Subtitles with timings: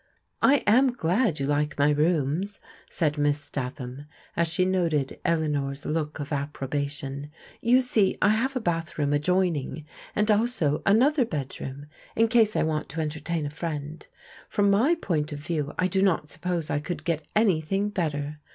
[0.55, 2.59] "I am glad you like my rooms,"
[2.89, 7.29] said Miss Statham as she noted Eleanor's look of approbation.
[7.61, 9.85] "You see, I haw a bath room adjoining,
[10.15, 11.85] and also another bedroom
[12.15, 14.07] in case I want to entertain a frirad.
[14.49, 18.39] From my point of view, I do not suppose I could get anything better.